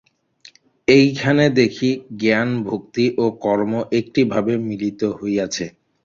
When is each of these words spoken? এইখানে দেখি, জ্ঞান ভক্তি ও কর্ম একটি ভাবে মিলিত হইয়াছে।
এইখানে 0.87 1.43
দেখি, 1.59 1.89
জ্ঞান 2.21 2.49
ভক্তি 2.63 3.05
ও 3.17 3.25
কর্ম 3.43 3.71
একটি 3.99 4.21
ভাবে 4.33 4.53
মিলিত 4.67 5.01
হইয়াছে। 5.19 5.65